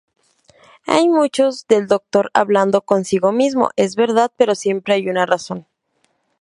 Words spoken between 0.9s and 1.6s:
mucho